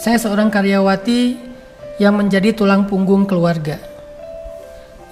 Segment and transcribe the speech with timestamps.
[0.00, 1.36] Saya seorang karyawati
[2.00, 3.76] yang menjadi tulang punggung keluarga.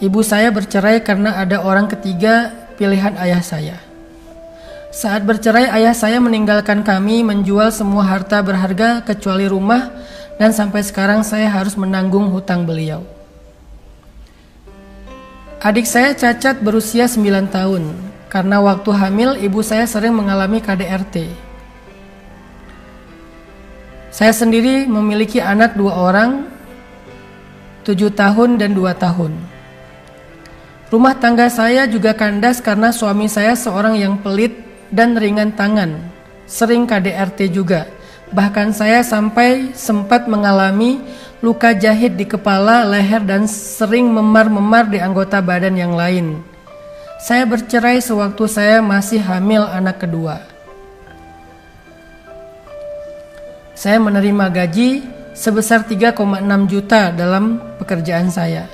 [0.00, 3.76] Ibu saya bercerai karena ada orang ketiga pilihan ayah saya.
[4.88, 9.92] Saat bercerai, ayah saya meninggalkan kami menjual semua harta berharga kecuali rumah
[10.40, 13.04] dan sampai sekarang saya harus menanggung hutang beliau.
[15.60, 17.92] Adik saya cacat berusia 9 tahun
[18.32, 21.47] karena waktu hamil ibu saya sering mengalami KDRT
[24.18, 26.50] saya sendiri memiliki anak dua orang,
[27.86, 29.30] tujuh tahun dan dua tahun.
[30.90, 34.58] Rumah tangga saya juga kandas karena suami saya seorang yang pelit
[34.90, 36.02] dan ringan tangan,
[36.50, 37.86] sering KDRT juga.
[38.34, 40.98] Bahkan saya sampai sempat mengalami
[41.38, 46.42] luka jahit di kepala, leher, dan sering memar-memar di anggota badan yang lain.
[47.22, 50.57] Saya bercerai sewaktu saya masih hamil anak kedua.
[53.78, 55.06] Saya menerima gaji
[55.38, 56.18] sebesar 3,6
[56.66, 58.66] juta dalam pekerjaan saya.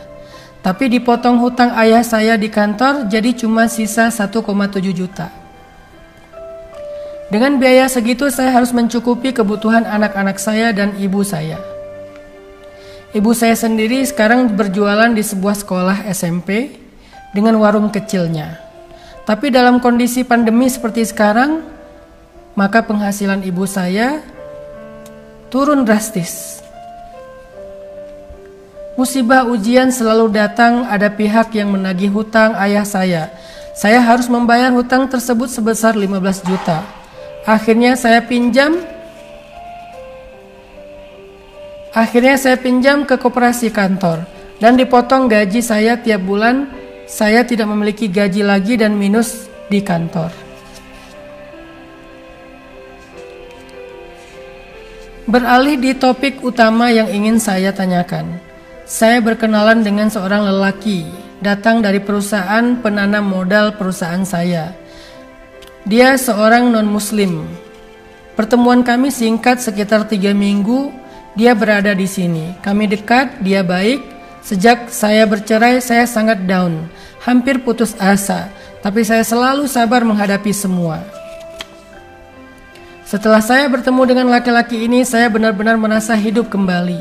[0.65, 4.41] Tapi dipotong hutang ayah saya di kantor jadi cuma sisa 1,7
[4.97, 5.29] juta.
[7.29, 11.61] Dengan biaya segitu saya harus mencukupi kebutuhan anak-anak saya dan ibu saya.
[13.13, 16.81] Ibu saya sendiri sekarang berjualan di sebuah sekolah SMP
[17.37, 18.57] dengan warung kecilnya.
[19.29, 21.61] Tapi dalam kondisi pandemi seperti sekarang,
[22.57, 24.33] maka penghasilan ibu saya
[25.55, 26.59] turun drastis.
[28.99, 33.31] Musibah ujian selalu datang, ada pihak yang menagih hutang ayah saya.
[33.71, 36.83] Saya harus membayar hutang tersebut sebesar 15 juta.
[37.47, 38.83] Akhirnya saya pinjam
[41.95, 44.27] Akhirnya saya pinjam ke koperasi kantor
[44.59, 46.67] dan dipotong gaji saya tiap bulan.
[47.07, 50.44] Saya tidak memiliki gaji lagi dan minus di kantor.
[55.35, 58.39] Beralih di topik utama yang ingin saya tanyakan.
[58.87, 61.11] Saya berkenalan dengan seorang lelaki
[61.43, 64.71] datang dari perusahaan penanam modal perusahaan saya.
[65.91, 67.51] Dia seorang non-muslim.
[68.39, 70.95] Pertemuan kami singkat sekitar tiga minggu.
[71.35, 72.55] Dia berada di sini.
[72.63, 74.07] Kami dekat, dia baik.
[74.39, 76.87] Sejak saya bercerai, saya sangat down,
[77.27, 78.47] hampir putus asa.
[78.87, 81.03] Tapi saya selalu sabar menghadapi semua.
[83.15, 86.99] Setelah saya bertemu dengan laki-laki ini, saya benar-benar merasa hidup kembali.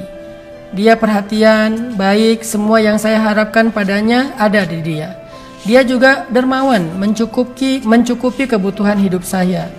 [0.78, 5.18] Dia perhatian, baik, semua yang saya harapkan padanya ada di dia.
[5.66, 9.74] Dia juga dermawan, mencukupi mencukupi kebutuhan hidup saya.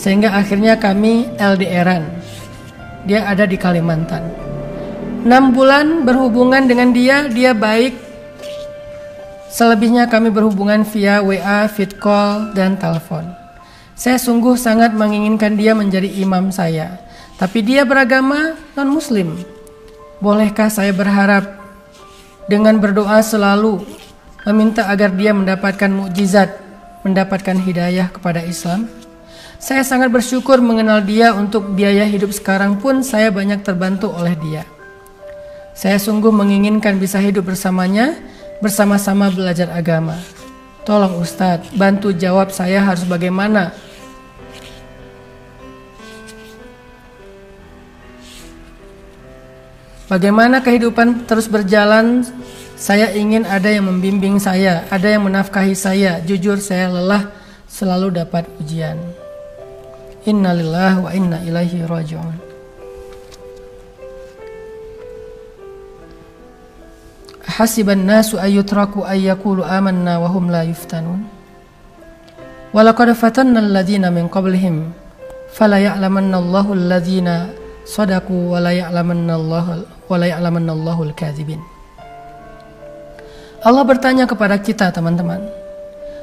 [0.00, 2.08] Sehingga akhirnya kami LDRan.
[3.04, 4.32] Dia ada di Kalimantan.
[5.28, 8.00] Enam bulan berhubungan dengan dia, dia baik.
[9.52, 13.39] Selebihnya kami berhubungan via WA, fit call, dan telepon.
[14.00, 17.04] Saya sungguh sangat menginginkan dia menjadi imam saya.
[17.36, 19.36] Tapi dia beragama non-muslim.
[20.24, 21.60] Bolehkah saya berharap
[22.48, 23.84] dengan berdoa selalu
[24.48, 26.48] meminta agar dia mendapatkan mukjizat,
[27.04, 28.88] mendapatkan hidayah kepada Islam?
[29.60, 34.64] Saya sangat bersyukur mengenal dia untuk biaya hidup sekarang pun saya banyak terbantu oleh dia.
[35.76, 38.16] Saya sungguh menginginkan bisa hidup bersamanya,
[38.64, 40.16] bersama-sama belajar agama.
[40.88, 43.89] Tolong Ustadz, bantu jawab saya harus bagaimana
[50.10, 52.26] Bagaimana kehidupan terus berjalan?
[52.74, 56.18] Saya ingin ada yang membimbing saya, ada yang menafkahi saya.
[56.26, 57.30] Jujur saya lelah
[57.70, 58.98] selalu dapat ujian.
[60.26, 62.34] Innalillah wa inna ilaihi raji'un.
[67.46, 71.22] Hasiban nasu ayyutraku ayyakulu amanna wa hum la yuftanun.
[72.74, 74.90] Walaqad fatanna alladhina min qablihim
[75.54, 77.52] fala ya'lamanna Allahu alladhina
[77.86, 78.62] sadaku wa
[83.62, 85.60] Allah bertanya kepada kita teman-teman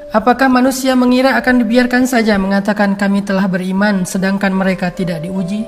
[0.08, 5.68] Apakah manusia mengira akan dibiarkan saja mengatakan kami telah beriman sedangkan mereka tidak diuji?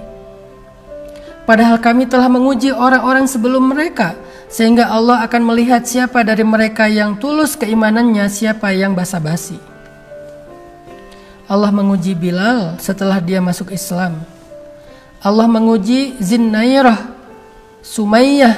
[1.44, 4.16] Padahal kami telah menguji orang-orang sebelum mereka
[4.48, 9.60] sehingga Allah akan melihat siapa dari mereka yang tulus keimanannya, siapa yang basa-basi.
[11.51, 14.24] Allah menguji Bilal setelah dia masuk Islam.
[15.19, 17.19] Allah menguji Zinnairah
[17.79, 18.55] Sumayyah,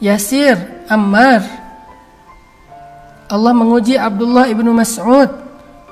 [0.00, 0.56] Yasir,
[0.88, 1.44] Ammar.
[3.30, 5.30] Allah menguji Abdullah ibnu Mas'ud.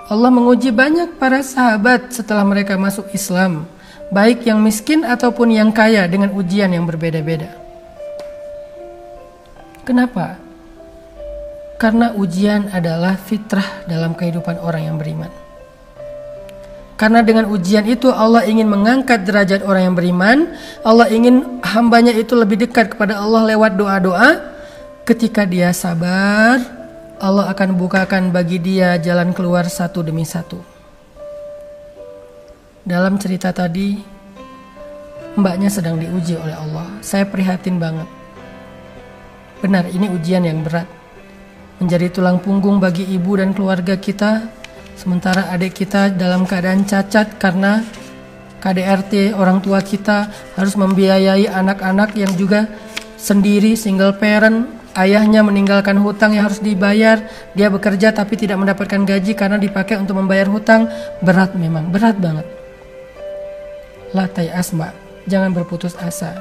[0.08, 3.68] Allah menguji banyak para sahabat setelah mereka masuk Islam,
[4.08, 7.52] baik yang miskin ataupun yang kaya dengan ujian yang berbeda-beda.
[9.84, 10.40] Kenapa?
[11.76, 15.47] Karena ujian adalah fitrah dalam kehidupan orang yang beriman.
[16.98, 20.38] Karena dengan ujian itu Allah ingin mengangkat derajat orang yang beriman.
[20.82, 24.58] Allah ingin hambanya itu lebih dekat kepada Allah lewat doa-doa.
[25.06, 26.58] Ketika dia sabar,
[27.22, 30.58] Allah akan bukakan bagi dia jalan keluar satu demi satu.
[32.82, 33.94] Dalam cerita tadi,
[35.38, 36.98] mbaknya sedang diuji oleh Allah.
[36.98, 38.10] Saya prihatin banget.
[39.62, 40.90] Benar, ini ujian yang berat.
[41.78, 44.57] Menjadi tulang punggung bagi ibu dan keluarga kita
[44.98, 47.86] Sementara adik kita dalam keadaan cacat karena
[48.58, 50.26] KDRT orang tua kita
[50.58, 52.66] harus membiayai anak-anak yang juga
[53.14, 54.66] sendiri single parent.
[54.98, 57.22] Ayahnya meninggalkan hutang yang harus dibayar.
[57.54, 60.90] Dia bekerja tapi tidak mendapatkan gaji karena dipakai untuk membayar hutang.
[61.22, 62.50] Berat memang berat banget.
[64.10, 64.90] Latai asma
[65.30, 66.34] jangan berputus asa.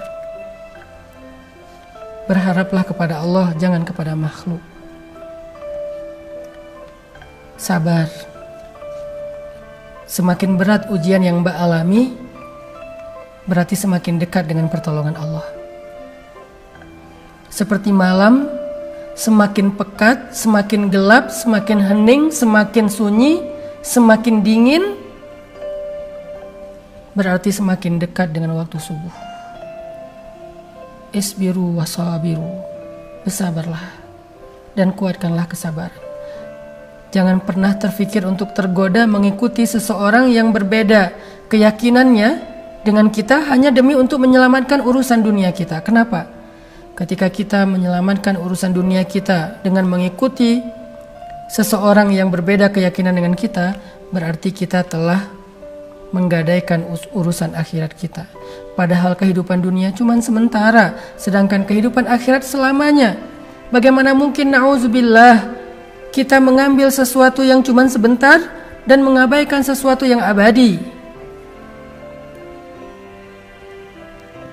[2.26, 4.66] Berharaplah kepada Allah jangan kepada makhluk.
[7.62, 8.10] Sabar
[10.08, 12.16] Semakin berat ujian yang Mbak alami,
[13.44, 15.44] berarti semakin dekat dengan pertolongan Allah.
[17.52, 18.48] Seperti malam,
[19.20, 23.44] semakin pekat, semakin gelap, semakin hening, semakin sunyi,
[23.84, 24.96] semakin dingin,
[27.12, 29.16] berarti semakin dekat dengan waktu subuh.
[31.12, 32.48] Isbiru wasabiru,
[33.28, 33.84] bersabarlah
[34.72, 36.07] dan kuatkanlah kesabaran.
[37.18, 41.18] Jangan pernah terfikir untuk tergoda mengikuti seseorang yang berbeda
[41.50, 42.30] keyakinannya
[42.86, 45.82] dengan kita hanya demi untuk menyelamatkan urusan dunia kita.
[45.82, 46.30] Kenapa?
[46.94, 50.62] Ketika kita menyelamatkan urusan dunia kita dengan mengikuti
[51.50, 53.74] seseorang yang berbeda keyakinan dengan kita,
[54.14, 55.26] berarti kita telah
[56.14, 56.86] menggadaikan
[57.18, 58.30] urusan akhirat kita.
[58.78, 63.18] Padahal kehidupan dunia cuma sementara, sedangkan kehidupan akhirat selamanya.
[63.74, 65.57] Bagaimana mungkin na'udzubillah
[66.12, 68.40] kita mengambil sesuatu yang cuma sebentar
[68.88, 70.80] dan mengabaikan sesuatu yang abadi.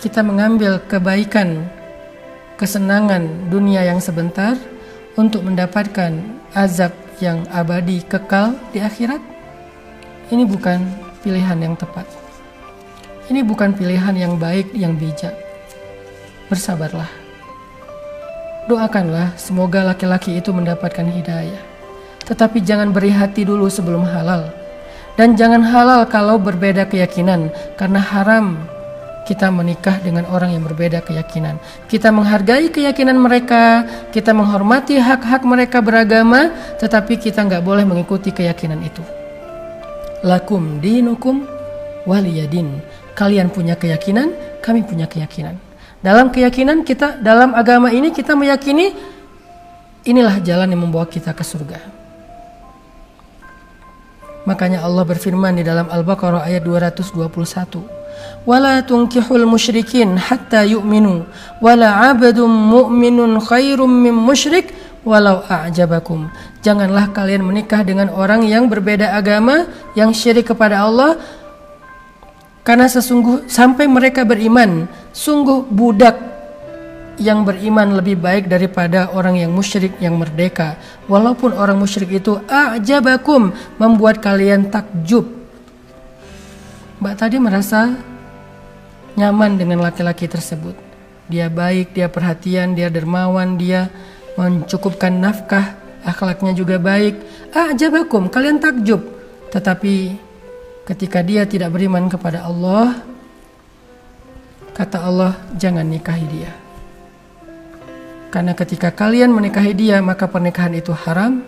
[0.03, 1.65] Kita mengambil kebaikan,
[2.61, 4.59] kesenangan dunia yang sebentar
[5.17, 6.21] untuk mendapatkan
[6.53, 6.93] azab
[7.23, 9.23] yang abadi kekal di akhirat.
[10.29, 10.85] Ini bukan
[11.25, 12.05] pilihan yang tepat.
[13.33, 15.33] Ini bukan pilihan yang baik, yang bijak.
[16.53, 17.24] Bersabarlah.
[18.65, 21.61] Doakanlah semoga laki-laki itu mendapatkan hidayah.
[22.25, 24.49] Tetapi jangan beri hati dulu sebelum halal.
[25.21, 28.57] Dan jangan halal kalau berbeda keyakinan karena haram
[29.29, 31.61] kita menikah dengan orang yang berbeda keyakinan.
[31.89, 38.81] Kita menghargai keyakinan mereka, kita menghormati hak-hak mereka beragama, tetapi kita nggak boleh mengikuti keyakinan
[38.85, 39.01] itu.
[40.25, 41.45] Lakum dinukum
[42.09, 42.81] waliyadin.
[43.17, 45.57] Kalian punya keyakinan, kami punya keyakinan.
[46.05, 48.93] Dalam keyakinan kita, dalam agama ini kita meyakini
[50.05, 51.81] inilah jalan yang membawa kita ke surga.
[54.45, 57.25] Makanya Allah berfirman di dalam Al-Baqarah ayat 221.
[58.45, 61.25] Wala tunkihul musyrikin hatta yu'minu
[61.65, 64.77] wala 'abdun mu'minun khairum min musyrik
[65.09, 66.29] walau a'jabakum.
[66.61, 69.65] Janganlah kalian menikah dengan orang yang berbeda agama,
[69.97, 71.17] yang syirik kepada Allah
[72.65, 76.35] karena sesungguh sampai mereka beriman, sungguh budak
[77.23, 80.75] yang beriman lebih baik daripada orang yang musyrik yang merdeka.
[81.07, 85.23] Walaupun orang musyrik itu ajabakum membuat kalian takjub.
[86.99, 87.95] Mbak tadi merasa
[89.15, 90.75] nyaman dengan laki-laki tersebut.
[91.31, 93.89] Dia baik, dia perhatian, dia dermawan, dia
[94.35, 97.17] mencukupkan nafkah, akhlaknya juga baik.
[97.55, 99.01] Ajabakum, kalian takjub.
[99.55, 100.19] Tetapi
[100.85, 103.14] ketika dia tidak beriman kepada Allah,
[104.75, 106.53] kata Allah, jangan nikahi dia.
[108.35, 111.47] Karena ketika kalian menikahi dia, maka pernikahan itu haram.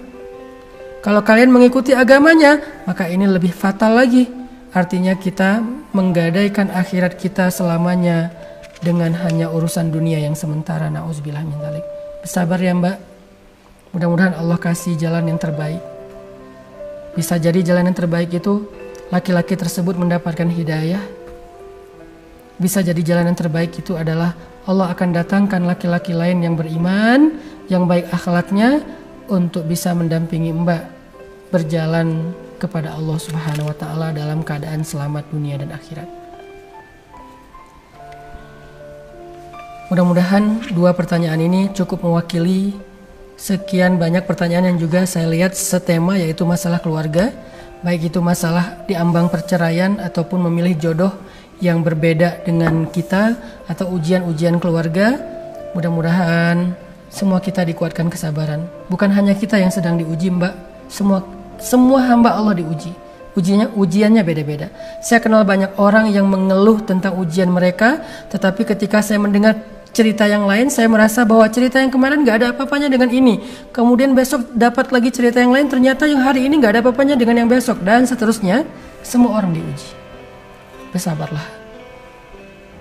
[1.02, 4.30] Kalau kalian mengikuti agamanya, maka ini lebih fatal lagi.
[4.70, 8.30] Artinya kita menggadaikan akhirat kita selamanya
[8.78, 10.86] dengan hanya urusan dunia yang sementara.
[10.86, 11.82] Nauzubillah min dzalik.
[12.22, 12.96] Bersabar ya, Mbak.
[13.90, 15.82] Mudah-mudahan Allah kasih jalan yang terbaik.
[17.18, 18.68] Bisa jadi jalan yang terbaik itu
[19.10, 21.02] laki-laki tersebut mendapatkan hidayah,
[22.56, 24.32] bisa jadi jalan yang terbaik itu adalah
[24.66, 28.82] Allah akan datangkan laki-laki lain yang beriman, yang baik akhlaknya
[29.28, 30.82] untuk bisa mendampingi Mbak
[31.52, 36.08] berjalan kepada Allah Subhanahu wa taala dalam keadaan selamat dunia dan akhirat.
[39.86, 42.74] Mudah-mudahan dua pertanyaan ini cukup mewakili
[43.38, 47.30] sekian banyak pertanyaan yang juga saya lihat setema yaitu masalah keluarga
[47.84, 51.12] baik itu masalah diambang perceraian ataupun memilih jodoh
[51.60, 55.16] yang berbeda dengan kita atau ujian-ujian keluarga.
[55.72, 56.76] Mudah-mudahan
[57.08, 58.68] semua kita dikuatkan kesabaran.
[58.92, 60.54] Bukan hanya kita yang sedang diuji, Mbak.
[60.92, 61.24] Semua
[61.56, 62.92] semua hamba Allah diuji.
[63.36, 64.72] Ujiannya ujiannya beda-beda.
[65.04, 68.00] Saya kenal banyak orang yang mengeluh tentang ujian mereka,
[68.32, 69.60] tetapi ketika saya mendengar
[69.92, 73.40] cerita yang lain, saya merasa bahwa cerita yang kemarin nggak ada apa-apanya dengan ini.
[73.72, 77.44] Kemudian besok dapat lagi cerita yang lain, ternyata yang hari ini nggak ada apa-apanya dengan
[77.44, 78.64] yang besok dan seterusnya.
[79.04, 80.05] Semua orang diuji.
[80.90, 81.46] Bersabarlah.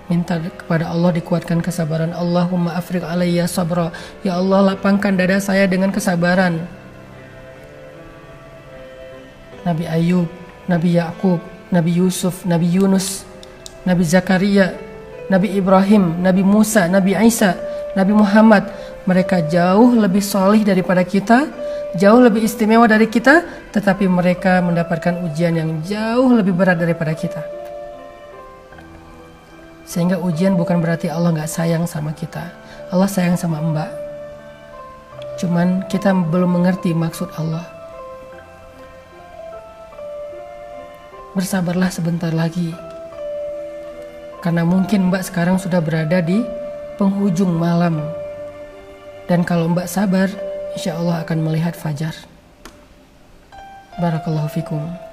[0.05, 2.13] Minta kepada Allah dikuatkan kesabaran.
[2.13, 3.89] Allahumma afrik alayya sabra.
[4.21, 6.61] Ya Allah lapangkan dada saya dengan kesabaran.
[9.65, 10.29] Nabi Ayub
[10.65, 11.37] Nabi Yakub,
[11.69, 13.21] Nabi Yusuf, Nabi Yunus,
[13.85, 14.73] Nabi Zakaria,
[15.29, 17.53] Nabi Ibrahim, Nabi Musa, Nabi Isa,
[17.93, 18.65] Nabi Muhammad.
[19.05, 21.45] Mereka jauh lebih solih daripada kita,
[21.93, 27.64] jauh lebih istimewa dari kita, tetapi mereka mendapatkan ujian yang jauh lebih berat daripada kita.
[29.85, 32.49] Sehingga ujian bukan berarti Allah nggak sayang sama kita.
[32.89, 33.89] Allah sayang sama mbak.
[35.37, 37.75] Cuman kita belum mengerti maksud Allah.
[41.35, 42.71] bersabarlah sebentar lagi.
[44.39, 46.39] Karena mungkin Mbak sekarang sudah berada di
[46.95, 47.99] penghujung malam.
[49.27, 50.31] Dan kalau Mbak sabar,
[50.73, 52.15] insya Allah akan melihat fajar.
[53.99, 55.04] Barakallahu fikum.